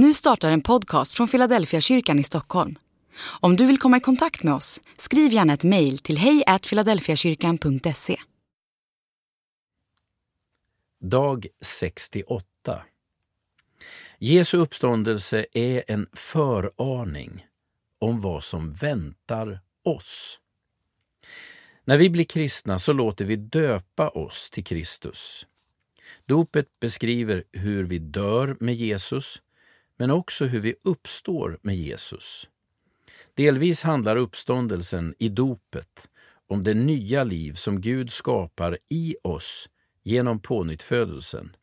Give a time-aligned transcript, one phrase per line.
[0.00, 2.78] Nu startar en podcast från Philadelphia kyrkan i Stockholm.
[3.40, 8.20] Om du vill komma i kontakt med oss, skriv gärna ett mejl till hejfiladelfiakyrkan.se.
[11.00, 12.82] Dag 68
[14.18, 17.46] Jesu uppståndelse är en föraning
[17.98, 20.40] om vad som väntar oss.
[21.84, 25.46] När vi blir kristna så låter vi döpa oss till Kristus.
[26.26, 29.42] Dopet beskriver hur vi dör med Jesus,
[29.98, 32.48] men också hur vi uppstår med Jesus.
[33.34, 36.08] Delvis handlar uppståndelsen i dopet
[36.48, 39.68] om det nya liv som Gud skapar i oss
[40.02, 41.56] genom pånyttfödelsen.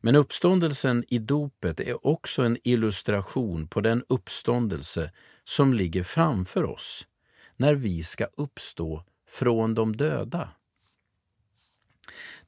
[0.00, 5.12] Men uppståndelsen i dopet är också en illustration på den uppståndelse
[5.44, 7.06] som ligger framför oss
[7.56, 10.48] när vi ska uppstå från de döda.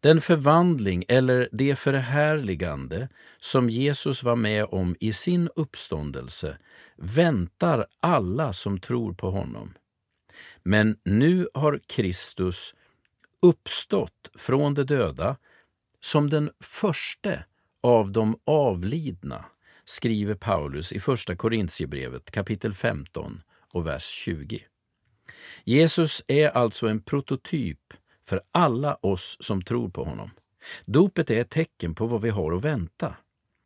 [0.00, 3.08] Den förvandling eller det förhärligande
[3.40, 6.58] som Jesus var med om i sin uppståndelse
[6.96, 9.74] väntar alla som tror på honom.
[10.62, 12.74] Men nu har Kristus
[13.42, 15.36] uppstått från de döda
[16.00, 17.44] som den förste
[17.82, 19.44] av de avlidna,
[19.84, 24.60] skriver Paulus i Första Korintierbrevet kapitel 15 och vers 20.
[25.64, 27.94] Jesus är alltså en prototyp
[28.28, 30.30] för alla oss som tror på honom.
[30.84, 33.16] Dopet är ett tecken på vad vi har att vänta.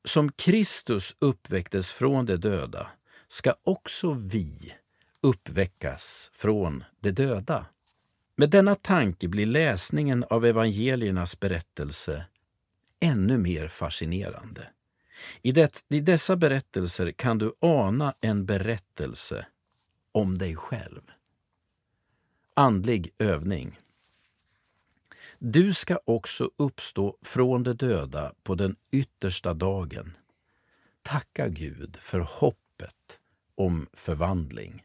[0.05, 2.91] Som Kristus uppväcktes från de döda
[3.29, 4.75] ska också vi
[5.23, 7.67] uppväckas från de döda.
[8.37, 12.27] Med denna tanke blir läsningen av evangeliernas berättelse
[13.01, 14.71] ännu mer fascinerande.
[15.43, 19.47] I, det, I dessa berättelser kan du ana en berättelse
[20.13, 21.01] om dig själv.
[22.55, 23.79] Andlig övning.
[25.43, 30.17] Du ska också uppstå från de döda på den yttersta dagen.
[31.03, 33.21] Tacka Gud för hoppet
[33.55, 34.83] om förvandling.